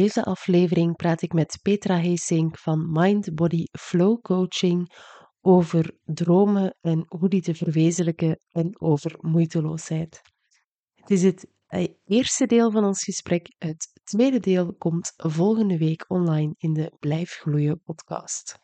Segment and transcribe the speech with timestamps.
[0.00, 4.94] deze aflevering praat ik met Petra Heesink van Mind Body Flow Coaching
[5.40, 10.20] over dromen en hoe die te verwezenlijken en over moeiteloosheid.
[10.94, 13.54] Het is het eh, eerste deel van ons gesprek.
[13.58, 18.58] Het tweede deel komt volgende week online in de Blijf Gloeien podcast.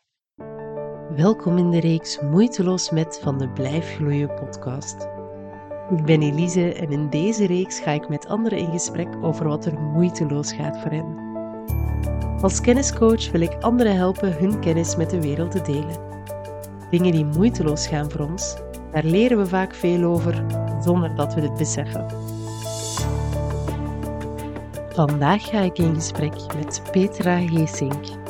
[1.15, 5.07] Welkom in de reeks Moeiteloos met van de Blijf Gloeien podcast.
[5.89, 9.65] Ik ben Elise en in deze reeks ga ik met anderen in gesprek over wat
[9.65, 11.22] er moeiteloos gaat voor hen.
[12.41, 15.97] Als kenniscoach wil ik anderen helpen hun kennis met de wereld te delen.
[16.89, 18.55] Dingen die moeiteloos gaan voor ons,
[18.91, 20.45] daar leren we vaak veel over
[20.81, 22.05] zonder dat we het beseffen.
[24.89, 28.21] Vandaag ga ik in gesprek met Petra Geesink.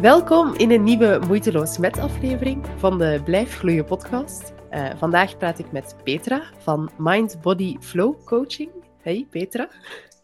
[0.00, 4.52] Welkom in een nieuwe Moeiteloos Met aflevering van de Blijf Gloeien podcast.
[4.70, 8.79] Uh, vandaag praat ik met Petra van Mind Body Flow Coaching.
[9.02, 9.68] Hey Petra.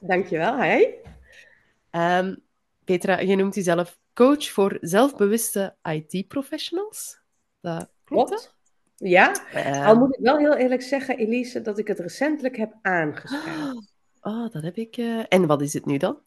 [0.01, 1.01] Dankjewel, hey.
[1.91, 2.43] Um,
[2.85, 7.21] Petra, je noemt jezelf coach voor zelfbewuste IT-professionals.
[7.61, 8.55] Dat klopt?
[8.97, 12.75] Ja, uh, al moet ik wel heel eerlijk zeggen, Elise, dat ik het recentelijk heb
[12.83, 13.93] aangescherpt.
[14.21, 14.97] Oh, dat heb ik.
[14.97, 15.25] Uh...
[15.29, 16.19] En wat is het nu dan?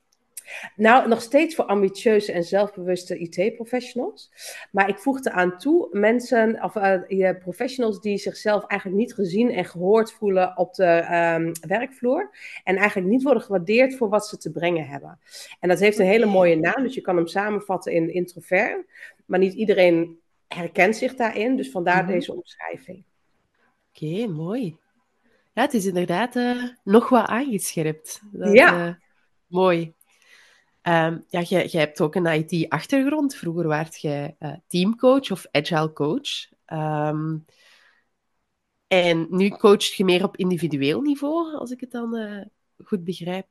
[0.76, 4.32] Nou, nog steeds voor ambitieuze en zelfbewuste IT-professionals.
[4.72, 9.66] Maar ik voegde aan toe mensen, of uh, professionals die zichzelf eigenlijk niet gezien en
[9.66, 12.30] gehoord voelen op de um, werkvloer.
[12.64, 15.20] En eigenlijk niet worden gewaardeerd voor wat ze te brengen hebben.
[15.60, 18.86] En dat heeft een hele mooie naam, dus je kan hem samenvatten in introvert.
[19.26, 22.12] Maar niet iedereen herkent zich daarin, dus vandaar mhm.
[22.12, 23.04] deze omschrijving.
[23.94, 24.78] Oké, mooi.
[25.54, 28.22] Ja, het is inderdaad uh, nog wat aangescherpt.
[28.32, 28.88] Dat, ja.
[28.88, 28.94] Uh,
[29.48, 29.94] mooi.
[30.90, 33.36] Um, ja, jij, jij hebt ook een IT-achtergrond.
[33.36, 36.50] Vroeger werd je uh, teamcoach of agile coach.
[36.74, 37.46] Um,
[38.88, 42.42] en nu coacht je meer op individueel niveau, als ik het dan uh,
[42.86, 43.46] goed begrijp.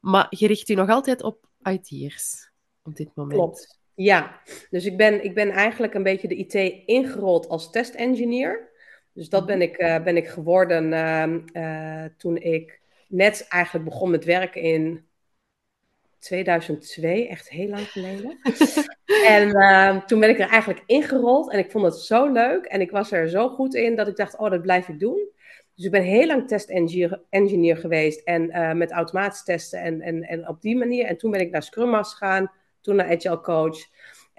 [0.00, 2.50] Maar je richt je nog altijd op IT'ers
[2.82, 3.38] op dit moment.
[3.38, 3.80] Klopt.
[3.94, 6.54] Ja, dus ik ben, ik ben eigenlijk een beetje de IT
[6.86, 8.70] ingerold als test-engineer.
[9.12, 9.50] Dus dat mhm.
[9.50, 10.92] ben ik, uh, ben ik geworden
[11.52, 15.07] uh, toen ik net eigenlijk begon met werken in
[16.18, 18.38] 2002, echt heel lang geleden.
[19.26, 22.80] en uh, toen ben ik er eigenlijk ingerold en ik vond het zo leuk en
[22.80, 25.28] ik was er zo goed in dat ik dacht, oh, dat blijf ik doen.
[25.74, 30.48] Dus ik ben heel lang test-engineer geweest en uh, met automatisch testen en, en, en
[30.48, 31.04] op die manier.
[31.06, 32.50] En toen ben ik naar Scrum Master gegaan,
[32.80, 33.78] toen naar Agile Coach.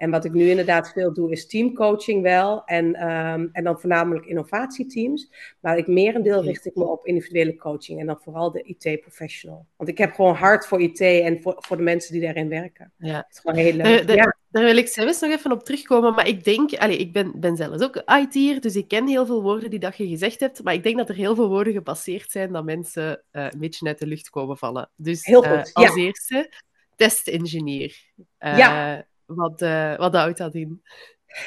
[0.00, 2.64] En wat ik nu inderdaad veel doe, is teamcoaching wel.
[2.64, 5.30] En, um, en dan voornamelijk innovatieteams.
[5.60, 8.00] Maar ik merendeel richt ik me op individuele coaching.
[8.00, 9.66] En dan vooral de IT-professional.
[9.76, 12.92] Want ik heb gewoon hart voor IT en voor, voor de mensen die daarin werken.
[12.96, 13.16] Ja.
[13.16, 14.10] Het is gewoon heel leuk.
[14.10, 14.36] ja.
[14.50, 16.14] Daar wil ik zelfs nog even op terugkomen.
[16.14, 19.42] Maar ik denk, allez, ik ben, ben zelfs ook IT'er, dus ik ken heel veel
[19.42, 20.62] woorden die dat je gezegd hebt.
[20.62, 23.86] Maar ik denk dat er heel veel woorden gepasseerd zijn dat mensen uh, een beetje
[23.86, 24.90] uit de lucht komen vallen.
[24.96, 26.02] Dus heel goed, uh, als ja.
[26.02, 26.52] eerste,
[26.96, 28.04] test-engineer.
[28.38, 30.82] Uh, ja wat, uh, wat houdt dat in?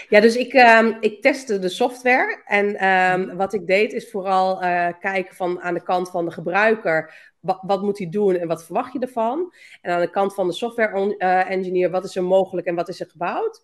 [0.10, 2.42] Ja, dus ik, um, ik testte de software.
[2.46, 6.32] En um, wat ik deed is vooral uh, kijken van aan de kant van de
[6.32, 7.32] gebruiker.
[7.40, 9.54] Wat, moet hij doen en wat verwacht je ervan?
[9.82, 12.90] En aan de kant van de software uh, engineer, wat is er mogelijk en wat
[12.90, 13.62] is er gebouwd?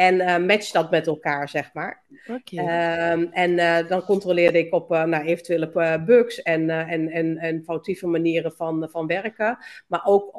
[0.00, 2.02] En uh, match dat met elkaar, zeg maar.
[2.26, 3.12] Okay.
[3.12, 7.62] Um, en uh, dan controleerde ik op uh, nou, eventuele bugs en, en, en, en
[7.64, 9.58] foutieve manieren van, van werken.
[9.86, 10.38] Maar ook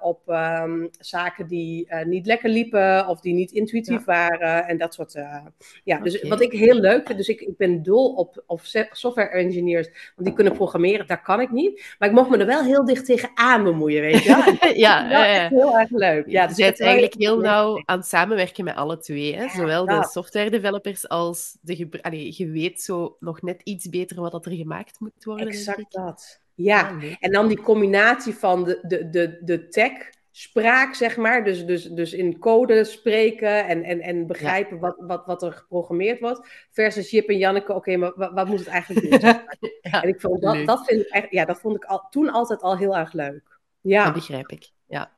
[0.00, 4.04] op um, zaken die niet lekker liepen of die niet intuïtief ja.
[4.04, 5.12] waren en dat soort.
[5.84, 6.30] ja, dus okay.
[6.30, 10.26] wat ik heel leuk vind, dus ik, ik ben dol op, op software engineers, want
[10.26, 11.94] die kunnen programmeren, dat kan ik niet.
[11.98, 14.28] Maar ik mocht me er wel heel dicht tegenaan bemoeien, weet je.
[14.74, 16.26] ja, ja, ja, heel erg leuk.
[16.26, 19.36] Ja, dus je bent eigenlijk heel nauw aan het samenwerken met alle twee.
[19.36, 19.48] Hè?
[19.48, 24.46] Zowel de software developers als de Allee, je weet zo nog net iets beter wat
[24.46, 25.46] er gemaakt moet worden.
[25.46, 26.40] Exact dat.
[26.54, 31.44] Ja, en dan die combinatie van de, de, de, de tech spraak, zeg maar.
[31.44, 34.80] Dus, dus, dus in code spreken en, en, en begrijpen ja.
[34.80, 36.48] wat, wat, wat er geprogrammeerd wordt.
[36.70, 39.20] Versus Jip en Janneke, oké, okay, maar wat, wat, moet het eigenlijk doen?
[39.80, 42.30] ja, en ik vond dat, dat, vind ik echt, ja, dat vond ik al, toen
[42.30, 43.58] altijd al heel erg leuk.
[43.80, 44.04] Ja.
[44.04, 45.12] Dat begrijp ik, ja.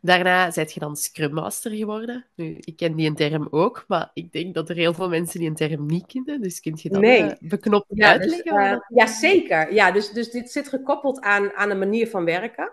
[0.00, 2.26] Daarna zijt je dan Scrum Master geworden.
[2.34, 5.38] Nu, ik ken die een term ook, maar ik denk dat er heel veel mensen
[5.38, 6.40] die een term niet kennen.
[6.40, 7.22] Dus kunt je dat nee.
[7.22, 8.44] uh, beknopt ja, uitleggen?
[8.44, 9.74] Dus, uh, ja, zeker.
[9.74, 12.72] Ja, dus, dus dit zit gekoppeld aan, aan een manier van werken.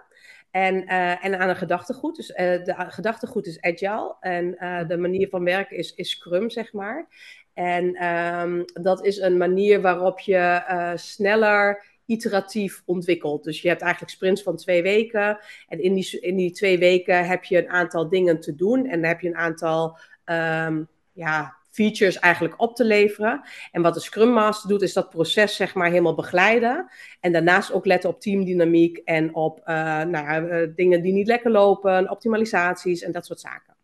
[0.51, 2.15] En, uh, en aan een gedachtegoed.
[2.15, 4.15] Dus de gedachtegoed is agile.
[4.19, 4.55] En
[4.87, 7.07] de manier van werken is, is Scrum, zeg maar.
[7.53, 10.61] En um, dat is een manier waarop je
[10.95, 13.43] sneller iteratief ontwikkeld.
[13.43, 15.39] Dus je hebt eigenlijk sprints van twee weken.
[15.67, 18.85] En in die, in die twee weken heb je een aantal dingen te doen.
[18.85, 23.41] En dan heb je een aantal um, ja, features eigenlijk op te leveren.
[23.71, 26.89] En wat de Scrum Master doet, is dat proces zeg maar helemaal begeleiden.
[27.19, 33.01] En daarnaast ook letten op teamdynamiek en op nou, dingen die niet lekker lopen, optimalisaties
[33.01, 33.75] en dat soort zaken.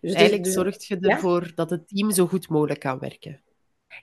[0.00, 3.40] Dus Eigenlijk dus, zorgt je ervoor dat het team zo goed mogelijk kan werken.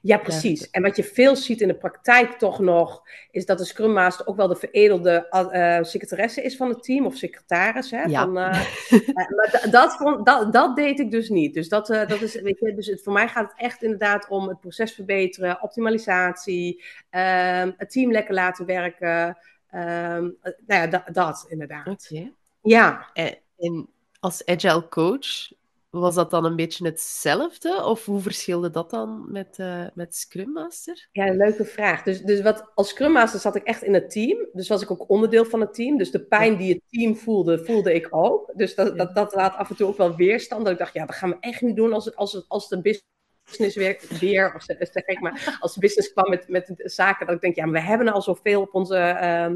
[0.01, 0.69] Ja, precies.
[0.69, 4.27] En wat je veel ziet in de praktijk toch nog, is dat de Scrum Master
[4.27, 7.91] ook wel de veredelde uh, secretaresse is van het team, of secretaris.
[7.91, 8.21] Hè, ja.
[8.21, 8.61] Van, uh,
[9.35, 11.53] maar dat, dat, dat deed ik dus niet.
[11.53, 14.47] Dus, dat, dat is, weet je, dus het, voor mij gaat het echt inderdaad om
[14.47, 19.37] het proces verbeteren, optimalisatie, ehm, het team lekker laten werken.
[19.71, 21.87] Um, nou ja, dat inderdaad.
[21.87, 22.33] Okay.
[22.61, 23.09] Ja.
[23.13, 23.89] En, en
[24.19, 25.51] als agile coach,
[25.99, 27.83] was dat dan een beetje hetzelfde?
[27.83, 31.07] Of hoe verschilde dat dan met, uh, met Scrum Master?
[31.11, 32.03] Ja, een leuke vraag.
[32.03, 34.47] Dus, dus wat, als Scrum Master zat ik echt in het team.
[34.53, 35.97] Dus was ik ook onderdeel van het team.
[35.97, 38.51] Dus de pijn die het team voelde, voelde ik ook.
[38.55, 40.63] Dus dat, dat, dat laat af en toe ook wel weerstand.
[40.63, 42.67] Dat ik dacht, ja, dat gaan we echt niet doen als, het, als, het, als
[42.67, 47.25] de business weer, weer of zeg ik maar, als de business kwam met, met zaken,
[47.25, 48.95] dat ik denk, ja, maar we hebben al zoveel op onze...
[48.95, 49.55] Uh,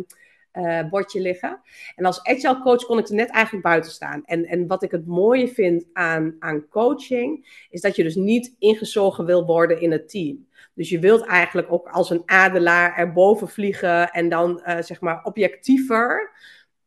[0.53, 1.61] uh, bordje liggen.
[1.95, 4.21] En als agile coach kon ik er net eigenlijk buiten staan.
[4.25, 8.55] En, en wat ik het mooie vind aan, aan coaching, is dat je dus niet
[8.59, 10.47] ingezogen wil worden in het team.
[10.73, 15.23] Dus je wilt eigenlijk ook als een adelaar erboven vliegen en dan uh, zeg maar
[15.23, 16.31] objectiever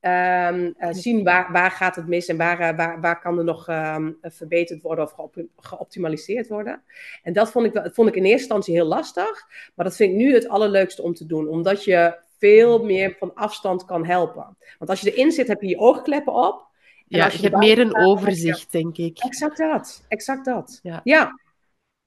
[0.01, 3.69] um, uh, zien waar, waar gaat het mis en waar, waar, waar kan er nog
[3.69, 6.83] um, verbeterd worden of geop geoptimaliseerd worden.
[7.23, 10.17] En dat vond ik, vond ik in eerste instantie heel lastig, maar dat vind ik
[10.17, 14.57] nu het allerleukste om te doen, omdat je veel meer van afstand kan helpen.
[14.79, 16.67] Want als je erin zit, heb je je oogkleppen op.
[17.07, 19.19] Ja, je, hebt meer een overzicht, denk ik.
[19.19, 20.81] Exact dat, exact dat.
[20.83, 21.01] Ja.
[21.05, 21.41] ja.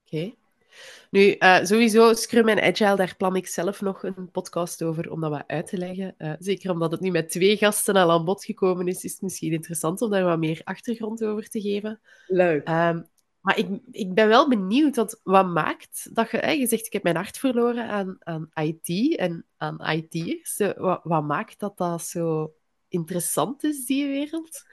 [0.05, 0.33] Oké.
[1.09, 5.21] Nu, uh, sowieso Scrum en Agile, daar plan ik zelf nog een podcast over om
[5.21, 6.15] dat wat uit te leggen.
[6.17, 9.21] Uh, zeker omdat het nu met twee gasten al aan bod gekomen is, is het
[9.21, 11.99] misschien interessant om daar wat meer achtergrond over te geven.
[12.27, 12.69] Leuk.
[12.69, 13.07] Um,
[13.47, 16.37] maar ik, ik ben wel benieuwd, want wat maakt dat je...
[16.37, 20.57] Hè, je zegt, ik heb mijn hart verloren aan, aan IT en aan IT'ers.
[20.75, 22.53] Wat, wat maakt dat dat zo
[22.87, 24.65] interessant is, die wereld?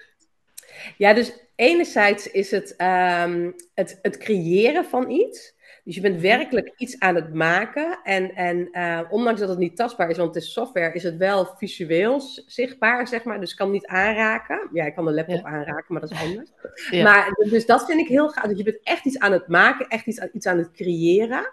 [0.99, 5.55] Ja, dus enerzijds is het, um, het, het creëren van iets.
[5.85, 7.99] Dus je bent werkelijk iets aan het maken.
[8.03, 11.17] En, en uh, ondanks dat het niet tastbaar is, want het is software, is het
[11.17, 13.41] wel visueel zichtbaar, zeg maar.
[13.41, 14.69] Dus ik kan niet aanraken.
[14.73, 16.51] Ja, ik kan de laptop aanraken, maar dat is anders.
[17.03, 18.45] Maar, dus dat vind ik heel gaaf.
[18.45, 21.53] Dus je bent echt iets aan het maken, echt iets, iets aan het creëren.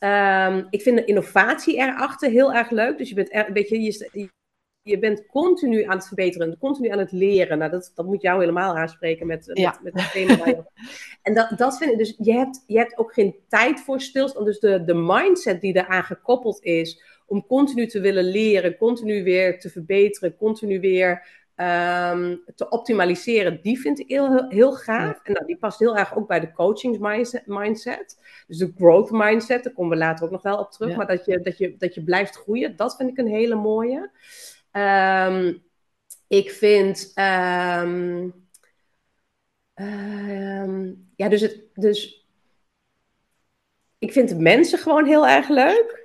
[0.00, 2.98] Um, ik vind de innovatie erachter heel erg leuk.
[2.98, 4.30] Dus je bent er, weet je, je,
[4.82, 7.58] je bent continu aan het verbeteren, continu aan het leren.
[7.58, 9.46] Nou, dat, dat moet jou helemaal aanspreken met,
[9.82, 10.44] met, met thema.
[11.22, 14.46] en dat, dat vind ik, dus je hebt, je hebt ook geen tijd voor stilstand.
[14.46, 19.60] Dus de, de mindset die eraan gekoppeld is, om continu te willen leren, continu weer
[19.60, 21.10] te verbeteren, continu weer
[21.56, 25.20] um, te optimaliseren, die vind ik heel, heel gaaf.
[25.22, 26.98] En nou, die past heel erg ook bij de coaching
[27.46, 28.18] mindset.
[28.46, 30.96] Dus de growth mindset, daar komen we later ook nog wel op terug.
[30.96, 34.10] Maar dat je, dat, je, dat je blijft groeien, dat vind ik een hele mooie.
[34.72, 35.62] Um,
[36.26, 37.12] ik vind.
[37.14, 38.34] Um,
[39.74, 42.26] um, ja, dus, het, dus.
[43.98, 46.00] Ik vind de mensen gewoon heel erg leuk.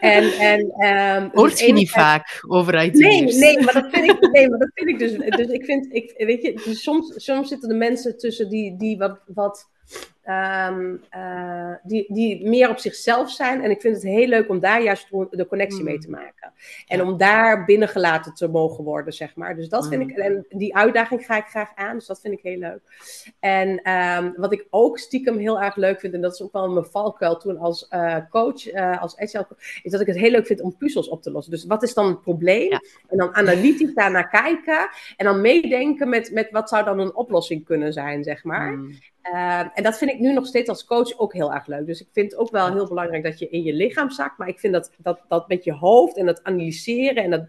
[0.00, 2.94] En, en, um, Hoort je niet vaak over IT?
[2.94, 5.36] Nee, nee, maar dat vind ik, nee, maar dat vind ik dus.
[5.36, 8.98] Dus ik vind, ik, weet je, dus soms, soms zitten de mensen tussen die, die
[8.98, 9.70] wat, wat
[10.28, 13.62] Um, uh, die, die meer op zichzelf zijn.
[13.62, 16.14] En ik vind het heel leuk om daar juist de connectie mee te mm.
[16.14, 16.52] maken.
[16.86, 19.56] En om daar binnengelaten te mogen worden, zeg maar.
[19.56, 20.10] Dus dat vind mm.
[20.10, 21.94] ik, en die uitdaging ga ik graag aan.
[21.94, 22.80] Dus dat vind ik heel leuk.
[23.40, 26.70] En um, wat ik ook stiekem heel erg leuk vind, en dat is ook wel
[26.70, 29.46] mijn valkuil toen als uh, coach, uh, als agile
[29.82, 31.52] is dat ik het heel leuk vind om puzzels op te lossen.
[31.52, 32.72] Dus wat is dan het probleem?
[33.08, 34.88] En dan analytisch daarnaar kijken.
[35.16, 38.72] En dan meedenken met, met wat zou dan een oplossing kunnen zijn, zeg maar.
[38.72, 38.92] Mm.
[39.24, 41.86] Ehm, en dat vind ik nu nog steeds als coach ook heel erg leuk.
[41.86, 44.38] Dus ik vind het ook wel heel belangrijk dat je in je lichaam zakt.
[44.38, 47.44] Maar ik vind dat, dat, dat met je hoofd en dat analyseren en dat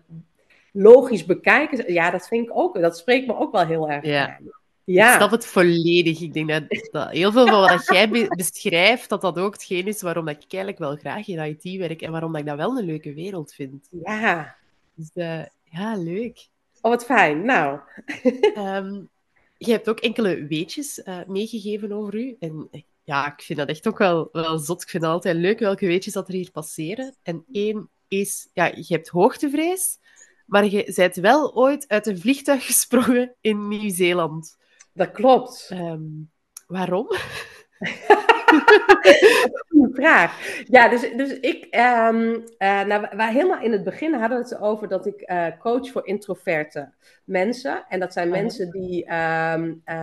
[0.72, 1.94] logisch bekijken.
[1.94, 2.80] Ja, dat vind ik ook.
[2.82, 4.40] Dat spreekt me ook wel heel erg ja.
[4.86, 5.10] Ja.
[5.10, 6.22] Ik snap het volledig.
[6.22, 10.02] Ik denk dat, dat heel veel van wat jij beschrijft, dat dat ook hetgeen is
[10.02, 13.14] waarom ik eigenlijk wel graag in IT werk en waarom ik dat wel een leuke
[13.14, 13.88] wereld vind.
[14.04, 14.56] Ja.
[14.96, 16.48] Dus uh, ja, leuk.
[16.82, 17.46] Oh, wat fijn.
[17.46, 17.80] Nou.
[18.58, 19.10] Um,
[19.66, 22.36] je hebt ook enkele weetjes uh, meegegeven over u.
[22.40, 22.70] En
[23.04, 24.82] ja, ik vind dat echt ook wel, wel zot.
[24.82, 27.16] Ik vind het altijd leuk welke weetjes dat er hier passeren.
[27.24, 29.98] En één is, ja, je hebt hoogtevrees,
[30.46, 34.58] maar je bent wel ooit uit een vliegtuig gesprongen in Nieuw-Zeeland.
[34.94, 35.70] Dat klopt.
[35.74, 36.32] Um,
[36.68, 37.08] waarom?
[39.70, 40.64] Goede vraag.
[40.68, 44.60] Ja, dus, dus ik, um, uh, nou, we helemaal in het begin hadden we het
[44.60, 47.86] over dat ik uh, coach voor introverte mensen.
[47.90, 48.34] En dat zijn oh.
[48.34, 49.96] mensen die um, uh,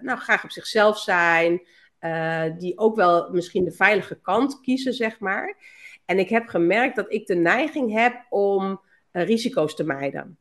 [0.00, 1.66] nou, graag op zichzelf zijn,
[1.98, 5.56] eh, die ook wel misschien de veilige kant kiezen, zeg maar.
[6.04, 8.80] En ik heb gemerkt dat ik de neiging heb om
[9.12, 10.38] risico's te mijden.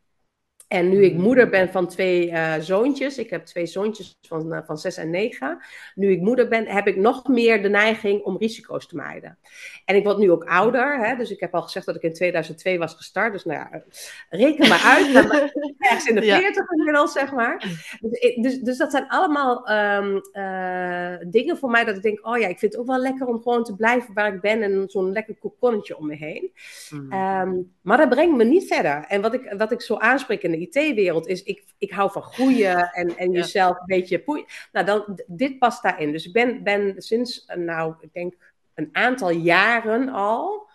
[0.73, 4.59] En nu ik moeder ben van twee uh, zoontjes, ik heb twee zoontjes van, uh,
[4.65, 5.59] van zes en negen.
[5.95, 9.37] Nu ik moeder ben, heb ik nog meer de neiging om risico's te mijden.
[9.85, 12.13] En ik word nu ook ouder, hè, dus ik heb al gezegd dat ik in
[12.13, 13.33] 2002 was gestart.
[13.33, 13.83] Dus nou ja,
[14.29, 15.15] reken maar uit.
[15.77, 16.37] ergens in de ja.
[16.37, 17.57] 40 inmiddels, zeg maar.
[18.01, 22.37] Dus, dus, dus dat zijn allemaal um, uh, dingen voor mij dat ik denk, oh
[22.37, 24.83] ja, ik vind het ook wel lekker om gewoon te blijven waar ik ben en
[24.87, 26.51] zo'n lekker kokonnetje om me heen.
[26.89, 27.13] Mm.
[27.13, 29.05] Um, maar dat brengt me niet verder.
[29.07, 32.21] En wat ik, wat ik zo aanspreek in de IT-wereld is, ik, ik hou van
[32.21, 34.45] groeien en, en jezelf een beetje poeien.
[34.71, 36.11] Nou, dan, dit past daarin.
[36.11, 38.33] Dus ik ben, ben sinds, nou, ik denk
[38.73, 40.69] een aantal jaren al,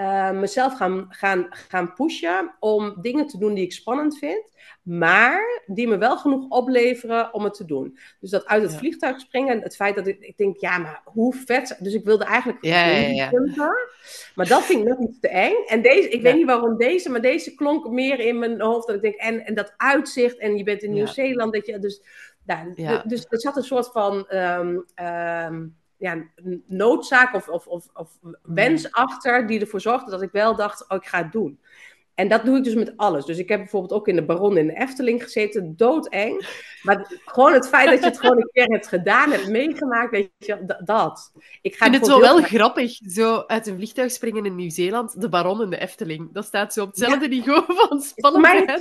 [0.00, 5.62] uh, mezelf gaan, gaan, gaan pushen om dingen te doen die ik spannend vind, maar
[5.66, 7.98] die me wel genoeg opleveren om het te doen.
[8.20, 8.78] Dus dat uit het ja.
[8.78, 11.76] vliegtuig springen, het feit dat ik, ik denk, ja, maar hoe vet.
[11.80, 12.64] Dus ik wilde eigenlijk.
[12.64, 13.30] Ja, ja, ja.
[14.34, 15.64] Maar dat vind ik nog iets te eng.
[15.66, 18.86] En deze, ik weet niet waarom deze, maar deze klonk meer in mijn hoofd.
[18.86, 21.78] Dat ik denk, en, en dat uitzicht, en je bent in Nieuw-Zeeland, dat je.
[21.78, 22.02] Dus,
[22.46, 22.74] nou,
[23.08, 24.26] dus er zat een soort van.
[24.34, 26.24] Um, um, ja,
[26.66, 30.96] noodzaak of, of, of, of wens achter die ervoor zorgde dat ik wel dacht, oh,
[30.96, 31.60] ik ga het doen.
[32.18, 33.24] En dat doe ik dus met alles.
[33.24, 36.46] Dus ik heb bijvoorbeeld ook in de Baron in de Efteling gezeten, doodeng.
[36.82, 40.30] Maar gewoon het feit dat je het gewoon een keer hebt gedaan, hebt meegemaakt, weet
[40.38, 41.32] je, dat.
[41.62, 45.62] Ik, ga vind het wel grappig, zo uit een vliegtuig springen in Nieuw-Zeeland, de Baron
[45.62, 46.32] in de Efteling.
[46.32, 47.28] Dat staat zo op hetzelfde ja.
[47.28, 48.80] niveau van spannendheid.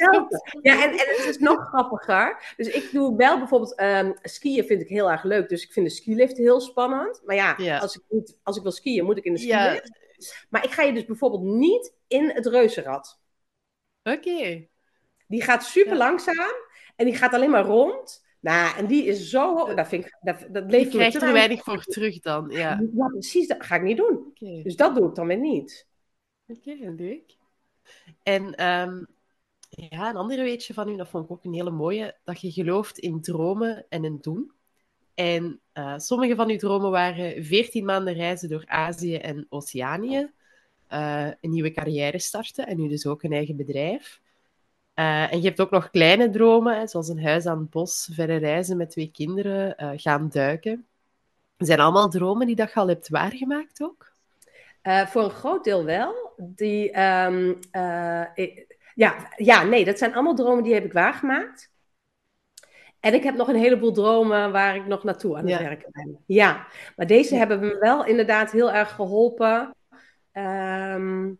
[0.62, 2.54] Ja, en, en het is nog grappiger.
[2.58, 5.50] Dus ik doe wel bijvoorbeeld, um, skiën vind ik heel erg leuk.
[5.50, 7.22] Dus ik vind de skilift heel spannend.
[7.26, 7.78] Maar ja, ja.
[7.78, 9.92] Als, ik niet, als ik wil skiën, moet ik in de skilift.
[9.94, 10.46] Ja.
[10.50, 13.20] Maar ik ga je dus bijvoorbeeld niet in het reuzenrad.
[14.08, 14.30] Oké.
[14.30, 14.70] Okay.
[15.28, 15.98] Die gaat super ja.
[15.98, 16.56] langzaam
[16.96, 18.26] en die gaat alleen maar rond.
[18.40, 19.74] Nou, en die is zo hoog.
[19.74, 22.50] Dat, vind ik, dat, dat je krijgt er weinig voor terug dan.
[22.50, 23.48] Ja, ja precies.
[23.48, 24.26] Dat ga ik niet doen.
[24.30, 24.62] Okay.
[24.64, 25.88] Dus dat doe ik dan weer niet.
[26.48, 27.38] Oké, okay, leuk.
[28.24, 29.08] En um,
[29.70, 32.52] ja, een andere weetje van u, dat vond ik ook een hele mooie, dat je
[32.52, 34.52] gelooft in dromen en in doen.
[35.14, 40.32] En uh, sommige van uw dromen waren 14 maanden reizen door Azië en Oceanië
[40.94, 44.22] uh, een nieuwe carrière starten en nu dus ook een eigen bedrijf.
[44.96, 48.10] Uh, en je hebt ook nog kleine dromen, hè, zoals een huis aan het bos,
[48.12, 50.86] verre reizen met twee kinderen, uh, gaan duiken.
[51.58, 54.16] Zijn allemaal dromen die dat je al hebt waargemaakt ook?
[55.08, 56.34] voor een groot deel wel.
[56.38, 57.60] Die, um,
[58.96, 61.72] ja, ja, nee, dat zijn allemaal dromen die heb ik waargemaakt.
[63.00, 65.60] En ik heb nog een heleboel dromen waar ik nog naartoe aan het ja.
[65.60, 66.18] werken ben.
[66.26, 69.76] Ja, maar deze hebben me wel inderdaad heel erg geholpen
[70.38, 71.40] Um,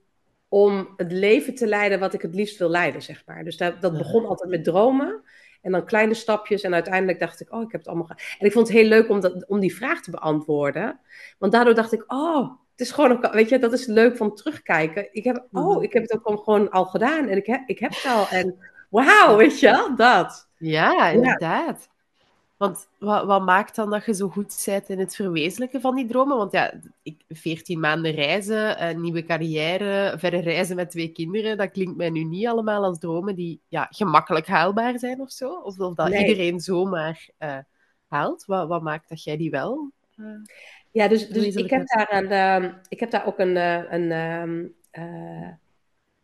[0.50, 3.44] om het leven te leiden wat ik het liefst wil leiden, zeg maar.
[3.44, 5.24] Dus dat, dat begon altijd met dromen.
[5.62, 6.62] En dan kleine stapjes.
[6.62, 9.10] En uiteindelijk dacht ik, oh, ik heb het allemaal En ik vond het heel leuk
[9.10, 11.00] om, dat, om die vraag te beantwoorden.
[11.38, 15.08] Want daardoor dacht ik, oh, het is gewoon weet je, dat is leuk van terugkijken.
[15.12, 17.28] Ik heb, oh, ik heb het ook gewoon al gedaan.
[17.28, 18.28] En ik heb, ik heb het al.
[18.28, 18.56] En
[18.90, 20.50] wauw, weet je, dat.
[20.58, 21.88] Ja, inderdaad.
[21.90, 21.96] Ja.
[22.58, 26.06] Want wat, wat, maakt dan dat je zo goed bent in het verwezenlijken van die
[26.06, 26.38] dromen?
[26.38, 31.72] Want ja, ik, 14 maanden reizen, een nieuwe carrière, verder reizen met twee kinderen, dat
[31.72, 35.54] klinkt mij nu niet allemaal als dromen die ja, gemakkelijk haalbaar zijn of zo.
[35.54, 36.28] Of, of dat nee.
[36.28, 37.58] iedereen zomaar uh,
[38.08, 38.46] haalt.
[38.46, 39.92] Wat, wat, maakt dat jij die wel?
[40.16, 40.28] Uh,
[40.92, 43.56] ja, dus, dus ik, heb daar een, uh, ik heb daar ook een,
[43.94, 45.50] een uh,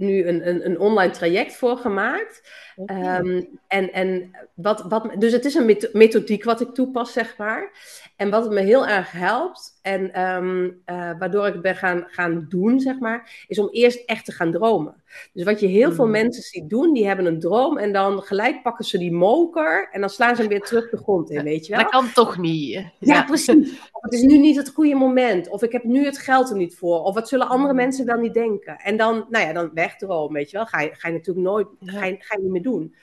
[0.04, 2.50] nu een, een, een online traject voor gemaakt.
[2.76, 3.18] Okay.
[3.18, 7.72] Um, en, en wat, wat, dus het is een methodiek wat ik toepas, zeg maar.
[8.16, 12.80] En wat me heel erg helpt, en um, uh, waardoor ik ben gaan, gaan doen,
[12.80, 15.04] zeg maar, is om eerst echt te gaan dromen.
[15.34, 15.96] Dus wat je heel mm.
[15.96, 19.90] veel mensen ziet doen, die hebben een droom en dan gelijk pakken ze die moker
[19.92, 21.82] en dan slaan ze hem weer terug de grond in, weet je wel?
[21.82, 22.74] Dat kan toch niet?
[22.74, 23.24] Ja, ja.
[23.24, 23.72] precies.
[23.92, 26.56] Of het is nu niet het goede moment, of ik heb nu het geld er
[26.56, 28.78] niet voor, of wat zullen andere mensen wel niet denken?
[28.78, 30.66] En dan, nou ja, dan wegdromen, weet je wel?
[30.66, 32.96] Ga je, ga je natuurlijk nooit, ga je, ga je niet meer doen.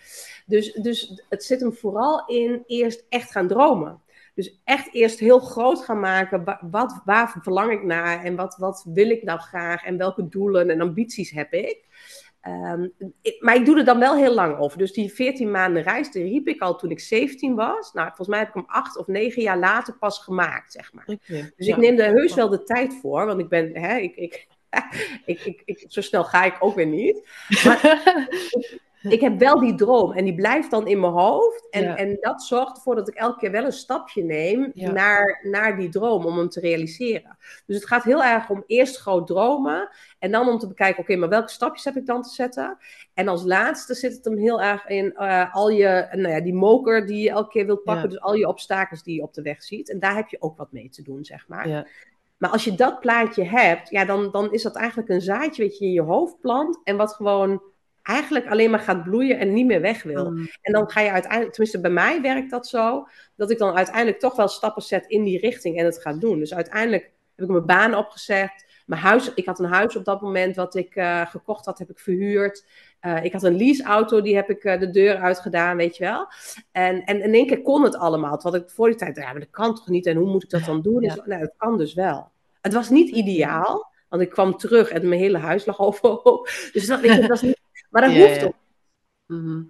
[0.47, 4.01] Dus, dus het zit hem vooral in eerst echt gaan dromen.
[4.35, 6.59] Dus echt eerst heel groot gaan maken.
[6.71, 8.25] Wat, waar verlang ik naar?
[8.25, 9.85] En wat, wat wil ik nou graag?
[9.85, 11.89] En welke doelen en ambities heb ik?
[12.47, 14.79] Um, ik, maar ik doe er dan wel heel lang over.
[14.79, 17.93] Dus die 14 maanden reis, die riep ik al toen ik 17 was.
[17.93, 21.05] Nou, volgens mij heb ik hem acht of negen jaar later pas gemaakt, zeg maar.
[21.07, 21.75] Okay, dus ja.
[21.75, 23.27] ik neem er heus wel de tijd voor.
[23.27, 24.47] Want ik ben, hè, ik, ik,
[25.25, 27.29] ik, ik, ik, zo snel ga ik ook weer niet.
[27.65, 27.81] Maar,
[29.09, 31.69] ik heb wel die droom en die blijft dan in mijn hoofd.
[31.71, 31.97] En, Ja.
[31.97, 34.91] en dat zorgt ervoor dat ik elke keer wel een stapje neem Ja.
[34.91, 37.37] naar, naar die droom om hem te realiseren.
[37.67, 39.89] Dus het gaat heel erg om eerst groot dromen
[40.19, 42.79] en dan om te bekijken, oké, maar welke stapjes heb ik dan te zetten?
[43.15, 46.55] En als laatste zit het hem heel erg in eh, al je, nou ja, die
[46.55, 48.09] moker die je elke keer wilt pakken, Ja.
[48.09, 49.91] dus al je obstakels die je op de weg ziet.
[49.91, 51.69] En daar heb je ook wat mee te doen, zeg maar.
[51.69, 51.87] Ja.
[52.37, 55.79] Maar als je dat plaatje hebt, ja, dan, dan is dat eigenlijk een zaadje wat
[55.79, 57.63] je in je hoofd plant en wat gewoon
[58.03, 60.31] eigenlijk alleen maar gaat bloeien en niet meer weg wil.
[60.31, 63.77] Mm, En dan ga je uiteindelijk, tenminste bij mij werkt dat zo, dat ik dan
[63.77, 66.39] uiteindelijk toch wel stappen zet in die richting en het ga doen.
[66.39, 68.69] Dus uiteindelijk heb ik mijn baan opgezegd.
[68.87, 71.91] Mijn huis, ik had een huis op dat moment wat ik eh, gekocht had, heb
[71.91, 72.65] ik verhuurd.
[73.01, 76.27] Eh, ik had een leaseauto, die heb ik eh, de deur uitgedaan, weet je wel.
[76.73, 78.39] En, en in één keer kon het allemaal.
[78.39, 80.07] Terwijl ik voor die tijd, ja, maar dat kan toch niet?
[80.07, 81.03] En hoe moet ik dat dan doen?
[81.03, 81.15] Ja.
[81.15, 82.31] Dus, nou, het kan dus wel.
[82.61, 86.51] Het was niet ideaal, want ik kwam terug en mijn hele huis lag overhoop.
[86.73, 87.60] Dus dat, je, dat was niet,
[87.91, 88.47] maar dat Ja, hoeft ja.
[88.47, 88.55] ook.
[89.27, 89.63] mhm.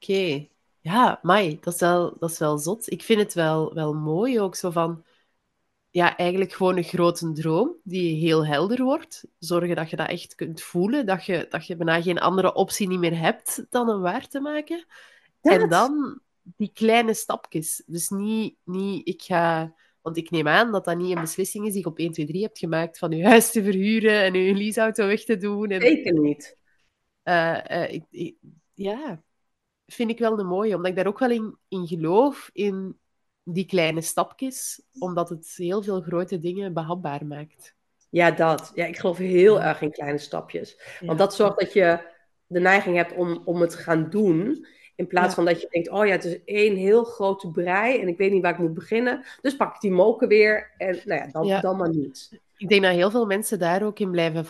[0.00, 0.48] Oké.
[0.80, 2.90] Ja, mai, dat is wel, dat is wel zot.
[2.90, 5.04] Ik vind het wel, wel mooi ook zo van...
[5.90, 9.24] Ja, eigenlijk gewoon een grote droom die heel helder wordt.
[9.38, 11.06] Zorgen dat je dat echt kunt voelen.
[11.06, 14.40] Dat je, dat je bijna geen andere optie niet meer hebt dan een waar te
[14.40, 14.86] maken.
[15.42, 17.82] En dan die kleine stapjes.
[17.86, 19.74] Dus niet, niet ik ga...
[20.02, 22.26] Want ik neem aan dat dat niet een beslissing is die je op 1, 2,
[22.26, 25.70] 3 hebt gemaakt van je huis te verhuren en je leaseauto weg te doen.
[25.70, 26.57] En, Zeker niet.
[27.28, 28.36] Eh, eh, ik, ik-
[28.74, 29.22] ja,
[29.86, 32.98] vind ik wel een mooie, omdat ik daar ook wel in, in geloof, in
[33.42, 37.74] die kleine stapjes, omdat het heel veel grote dingen behapbaar maakt.
[38.10, 38.72] Ja, dat.
[38.74, 40.80] Ja, ik geloof heel erg in kleine stapjes.
[41.00, 41.06] Ja.
[41.06, 41.98] Want dat zorgt dat je
[42.46, 44.66] de neiging hebt om, om het te gaan doen.
[44.96, 45.34] In plaats Ja.
[45.34, 48.32] van dat je denkt, oh ja, het is één heel grote brei en ik weet
[48.32, 49.24] niet waar ik moet beginnen.
[49.40, 51.60] Dus pak ik die moken weer en nou ja, dan, Ja.
[51.60, 52.40] dan maar niet.
[52.56, 54.44] Ik denk dat heel veel mensen daar ook in blijven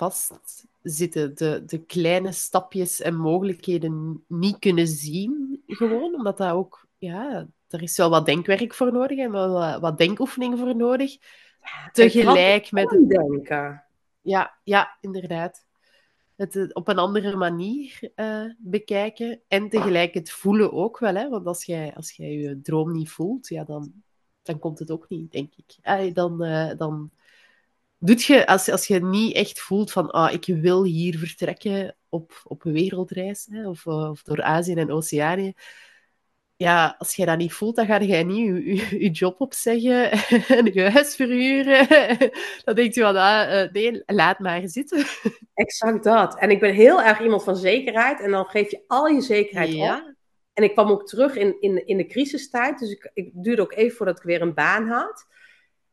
[0.88, 1.34] vastzitten.
[1.34, 6.14] De, de kleine stapjes en mogelijkheden niet kunnen zien, gewoon.
[6.14, 9.98] Omdat dat ook, ja, er is wel wat denkwerk voor nodig en wel wat, wat
[9.98, 11.16] denkoefening voor nodig.
[11.92, 13.84] Tegelijk met het denken.
[14.20, 15.66] Ja, ja, inderdaad.
[16.36, 21.14] Het eh, op een andere manier eh, bekijken en tegelijk het voelen ook wel.
[21.14, 21.28] Hè?
[21.28, 23.92] Want als jij, als jij je droom niet voelt, ja, dan,
[24.42, 26.14] dan komt het ook niet, denk ik.
[26.14, 27.10] Dan, eh, dan
[27.98, 32.40] doet je, als, als je niet echt voelt van, ah, ik wil hier vertrekken op,
[32.44, 35.54] op een wereldreis, hè, of, eh, of door Azië en Oceanië,
[36.58, 40.10] ja, als jij dat niet voelt, dan ga jij niet je, je, je job opzeggen
[40.58, 41.88] en je huis verhuren.
[42.64, 45.04] Dan denk je van, ah, eh, nee, laat maar zitten.
[45.54, 46.38] Exact dat.
[46.38, 49.74] En ik ben heel erg iemand van zekerheid en dan geef je al je zekerheid
[49.74, 50.14] op.
[50.52, 52.78] En ik kwam ook terug in, in, in de crisistijd.
[52.78, 55.26] Dus ik, ik duurde ook even voordat ik weer een baan had.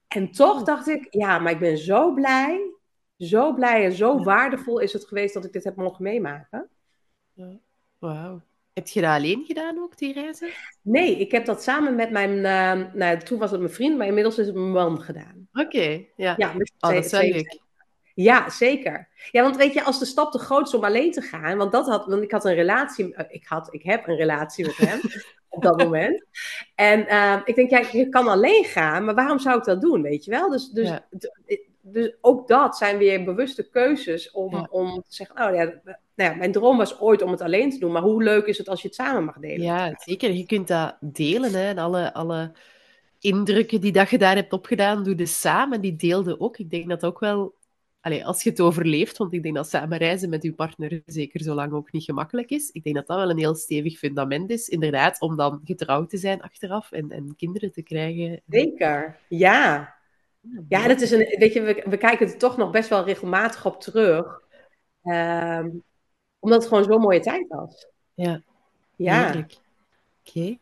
[0.07, 2.69] En toch dacht ik, ja, maar ik ben zo blij.
[3.17, 4.23] Zo blij en zo Ja.
[4.23, 6.69] waardevol is het geweest dat ik dit heb mogen meemaken.
[7.99, 8.41] wauw.
[8.73, 10.49] Heb je dat alleen gedaan ook, die reizen?
[10.81, 14.07] Nee, ik heb dat samen met mijn, eh, nou, toen was het mijn vriend, maar
[14.07, 15.47] inmiddels is het mijn man gedaan.
[15.53, 16.33] Oké, ja.
[16.37, 17.59] Ja, met Oh, dat twee- leuk.
[18.15, 19.07] Ja, zeker.
[19.31, 21.71] Ja, want weet je, als de stap te groot is om alleen te gaan, want
[21.71, 24.77] dat had, want ik had een relatie, eh, ik had, ik heb een relatie met
[24.77, 24.99] hem
[25.49, 26.25] op dat moment.
[26.75, 30.01] En eh, ik denk, ja, je kan alleen gaan, maar waarom zou ik dat doen,
[30.01, 30.49] weet je wel?
[30.49, 31.05] Dus, dus, Ja.
[31.81, 34.67] dus ook dat zijn weer bewuste keuzes om, Ja.
[34.69, 35.63] om te zeggen, oh ja,
[36.15, 38.57] nou ja, mijn droom was ooit om het alleen te doen, maar hoe leuk is
[38.57, 39.61] het als je het samen mag delen?
[39.65, 40.31] Ja, zeker.
[40.31, 41.53] Je kunt dat delen.
[41.53, 41.69] Hè.
[41.69, 42.51] En alle, alle
[43.19, 45.81] indrukken die dat je daar hebt opgedaan, doe je samen.
[45.81, 46.57] Die deelde ook.
[46.57, 47.53] Ik denk dat ook wel...
[48.05, 51.41] Allee, als je het overleeft, want ik denk dat samen reizen met je partner zeker
[51.41, 52.69] zo lang ook niet gemakkelijk is.
[52.69, 56.17] Ik denk dat dat wel een heel stevig fundament is, inderdaad, om dan getrouwd te
[56.17, 58.41] zijn achteraf en, en kinderen te krijgen.
[58.47, 59.95] Zeker, ja.
[60.69, 63.65] Ja, het is een, weet je, we, we kijken er toch nog best wel regelmatig
[63.65, 64.41] op terug.
[65.03, 65.69] Ehm,
[66.39, 67.87] omdat het gewoon zo'n mooie tijd was.
[68.13, 68.41] Ja,
[68.95, 69.47] Ja.
[70.25, 70.57] Oké.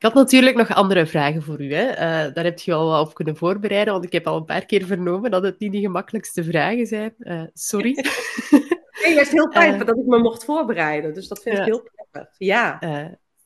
[0.00, 1.74] Ik had natuurlijk nog andere vragen voor u.
[1.74, 1.86] Hè.
[1.86, 4.66] Eh, daar heb je al wat op kunnen voorbereiden, want ik heb al een paar
[4.66, 7.14] keer vernomen dat het niet de gemakkelijkste vragen zijn.
[7.18, 7.92] Eh, sorry.
[9.04, 11.14] nee, het is heel fijn Eh, dat ik me mocht voorbereiden.
[11.14, 12.34] Dus dat vind ik heel prettig.
[12.38, 12.78] Ja,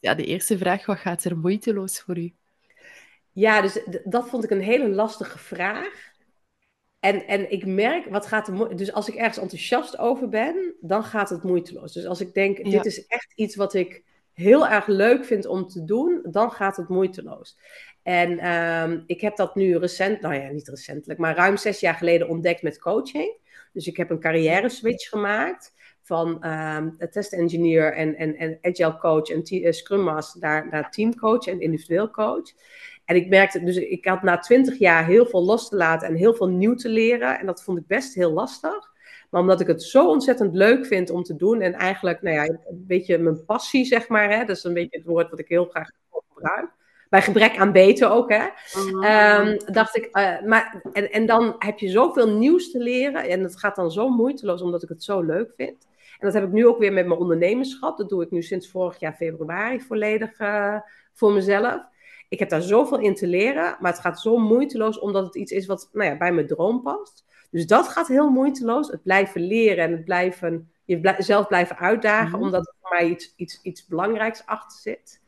[0.01, 2.33] ja, de eerste vraag, wat gaat er moeiteloos voor u?
[3.33, 6.13] ja dus dat vond ik een hele lastige vraag.
[7.01, 11.05] En, en ik merk, wat gaat er dus als ik ergens enthousiast over ben, dan
[11.05, 11.93] gaat het moeiteloos.
[11.93, 12.71] Dus als ik denk, Ja.
[12.71, 14.03] dit is echt iets wat ik
[14.35, 17.59] heel erg leuk vind om te doen, dan gaat het moeiteloos.
[18.03, 21.95] En ehm, ik heb dat nu recent, nou ja, niet recentelijk, maar ruim zes jaar
[21.95, 23.37] geleden ontdekt met coaching.
[23.73, 28.97] Dus ik heb een carrière switch gemaakt van ehm test engineer en, en, en agile
[28.97, 32.53] coach en eh, scrum master naar, naar teamcoach en individueel coach.
[33.05, 36.15] En ik merkte, dus ik had na twintig jaar heel veel los te laten en
[36.15, 37.39] heel veel nieuw te leren.
[37.39, 38.93] En dat vond ik best heel lastig.
[39.35, 41.61] Maar omdat ik het zo ontzettend leuk vind om te doen.
[41.61, 44.31] En eigenlijk, nou ja, een beetje mijn passie, zeg maar.
[44.31, 44.45] Hè?
[44.45, 45.91] Dat is een beetje het woord wat ik heel graag
[46.29, 46.71] gebruik.
[47.09, 48.45] Bij gebrek aan beter ook, hè.
[48.75, 49.05] Mhm.
[49.05, 53.29] Ehm, dacht ik, eh, maar, en, en dan heb je zoveel nieuws te leren.
[53.29, 55.87] En het gaat dan zo moeiteloos, omdat ik het zo leuk vind.
[56.19, 57.97] En dat heb ik nu ook weer met mijn ondernemerschap.
[57.97, 60.77] Dat doe ik nu sinds vorig jaar februari volledig eh,
[61.13, 61.83] voor mezelf.
[62.29, 65.53] Ik heb daar zoveel in te leren, maar het gaat zo moeiteloos omdat het iets
[65.53, 67.25] is wat nou ja, bij mijn droom past.
[67.51, 68.89] Dus dat gaat heel moeiteloos.
[68.91, 72.43] Het blijven leren en het blijven, jezelf blijven uitdagen, Mhm.
[72.43, 75.23] omdat er voor mij iets, iets, iets belangrijks achter zit.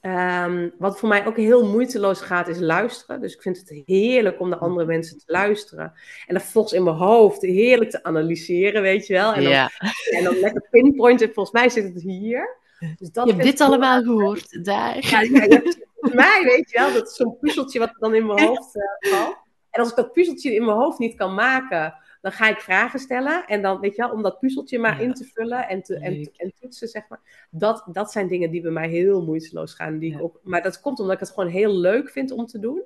[0.00, 3.20] Ehm, wat voor mij ook heel moeiteloos gaat, is luisteren.
[3.20, 5.84] Dus ik vind het heerlijk om naar andere mensen te luisteren.
[6.26, 9.32] En dan vervolgens in mijn hoofd heerlijk te analyseren, weet je wel.
[9.34, 9.70] En dan, Ja,
[10.16, 11.32] en dan lekker pinpointen.
[11.32, 12.56] Volgens mij zit het hier.
[12.98, 14.64] Dus dat je hebt dit allemaal gehoord.
[14.64, 14.96] Daar.
[15.00, 18.76] ja, volgens mij, weet je wel, dat is zo'n puzzeltje wat dan in mijn hoofd
[18.76, 19.36] eh, valt.
[19.70, 22.98] En als ik dat puzzeltje in mijn hoofd niet kan maken, dan ga ik vragen
[23.00, 23.46] stellen.
[23.46, 25.02] En dan, weet je wel, om dat puzzeltje maar Ja.
[25.04, 27.46] in te vullen en, te, en, en toetsen, zeg maar.
[27.50, 29.98] Dat, dat zijn dingen die bij mij heel moeiteloos gaan.
[29.98, 32.58] Die ik ook, maar dat komt omdat ik het gewoon heel leuk vind om te
[32.58, 32.82] doen.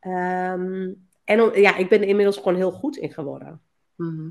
[0.00, 0.92] Ehm,
[1.24, 3.60] en om- ja, ik ben er inmiddels gewoon heel goed in geworden.
[3.96, 4.28] Mhm.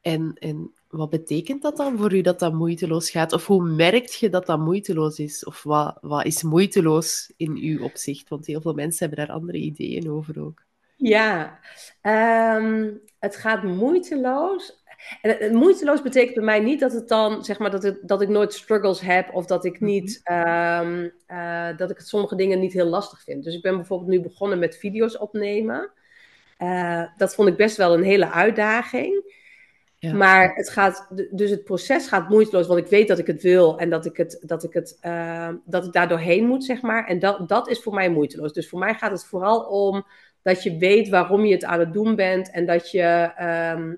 [0.00, 3.32] En, en wat betekent dat dan voor u dat dat moeiteloos gaat?
[3.32, 5.44] Of hoe merkt je dat dat moeiteloos is?
[5.44, 8.28] Of wat, wat is moeiteloos in uw opzicht?
[8.28, 10.66] Want heel veel mensen hebben daar andere ideeën over ook.
[10.96, 11.58] Ja,
[12.00, 14.82] ehm, het gaat moeiteloos.
[15.22, 18.28] En moeiteloos betekent bij mij niet dat het dan, zeg maar, dat, het, dat ik
[18.28, 22.72] nooit struggles heb of dat ik niet, ehm, eh, dat ik het sommige dingen niet
[22.72, 23.44] heel lastig vind.
[23.44, 25.90] Dus ik ben bijvoorbeeld nu begonnen met video's opnemen.
[26.56, 29.36] Eh, dat vond ik best wel een hele uitdaging.
[29.98, 30.14] Ja.
[30.14, 33.78] Maar het gaat, dus het proces gaat moeiteloos, want ik weet dat ik het wil
[33.78, 37.06] en dat ik, het, dat ik, het, eh, dat ik daar doorheen moet, zeg maar.
[37.06, 38.52] En dat, dat is voor mij moeiteloos.
[38.52, 40.06] Dus voor mij gaat het vooral om
[40.42, 43.94] dat je weet waarom je het aan het doen bent en dat je, ehm,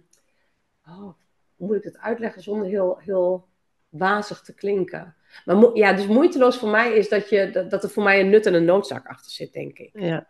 [0.86, 1.12] oh,
[1.56, 3.46] hoe moet ik het uitleggen zonder heel, heel
[3.88, 5.14] wazig te klinken?
[5.44, 8.30] Maar ja, dus moeiteloos voor mij is dat, je, dat, dat er voor mij een
[8.30, 9.90] nut en een noodzaak achter zit, denk ik.
[9.92, 10.28] Ja.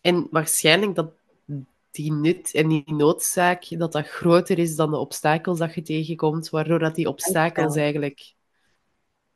[0.00, 1.12] En waarschijnlijk dat
[1.96, 6.50] die nut en die noodzaak, dat dat groter is dan de obstakels dat je tegenkomt,
[6.50, 8.34] waardoor dat die obstakels eigenlijk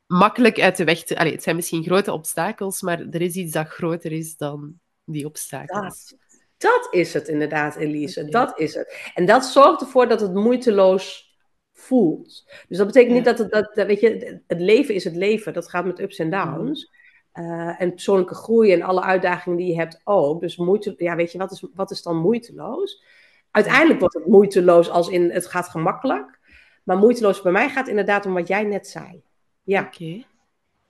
[0.05, 1.17] makkelijk uit de weg te...
[1.17, 4.73] Allee, het zijn misschien grote obstakels, maar er is iets dat groter is dan
[5.05, 6.09] die obstakels.
[6.09, 6.19] Dat,
[6.57, 8.25] dat is het inderdaad, Elise.
[8.25, 9.11] Dat is het.
[9.13, 11.35] En dat zorgt ervoor dat het moeiteloos
[11.73, 12.51] voelt.
[12.67, 15.53] Dus dat betekent niet dat het, dat, dat- weet je, het leven is het leven.
[15.53, 16.91] Dat gaat met ups en downs.
[17.31, 20.41] Eh, en persoonlijke groei en alle uitdagingen die je hebt ook.
[20.41, 23.03] Dus moeite, ja, weet je, wat is, wat is dan moeiteloos?
[23.51, 26.39] Uiteindelijk wordt het moeiteloos als in het gaat gemakkelijk.
[26.83, 29.23] Maar moeiteloos bij mij gaat inderdaad om wat jij net zei.
[29.63, 29.81] Ja.
[29.81, 30.23] Oké,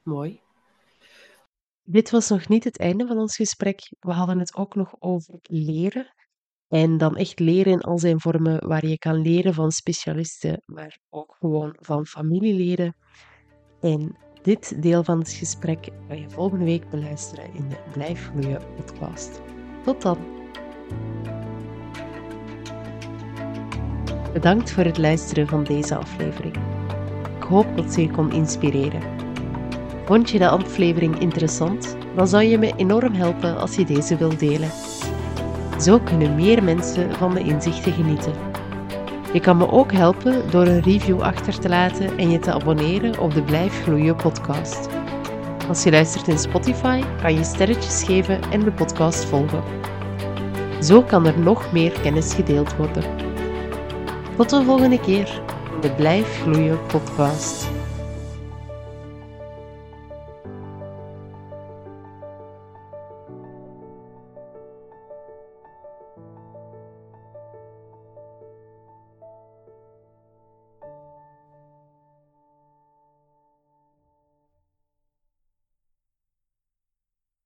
[0.03, 0.41] mooi.
[1.83, 3.79] Dit was nog niet het einde van ons gesprek.
[3.99, 6.13] We hadden het ook nog over leren.
[6.67, 10.99] En dan echt leren in al zijn vormen, waar je kan leren van specialisten, maar
[11.09, 12.95] ook gewoon van familieleden.
[13.81, 18.61] En dit deel van het gesprek ga je volgende week beluisteren in de Blijf Groeien
[18.75, 19.41] podcast.
[19.83, 20.17] Tot dan!
[24.33, 26.55] Bedankt voor het luisteren van deze aflevering.
[27.37, 29.01] Ik hoop dat ze je kon inspireren.
[30.05, 31.97] Vond je de aflevering interessant?
[32.15, 34.69] Dan zou je me enorm helpen als je deze wilt delen.
[35.79, 38.50] Zo kunnen meer mensen van de inzichten genieten.
[39.33, 43.19] Je kan me ook helpen door een review achter te laten en je te abonneren
[43.19, 44.89] op de Blijf Gloeien podcast.
[45.67, 49.63] Als je luistert in Spotify, kan je sterretjes geven en de podcast volgen.
[50.81, 53.03] Zo kan er nog meer kennis gedeeld worden.
[54.37, 55.41] Tot de volgende keer
[55.81, 57.80] de Blijf Gloeien podcast.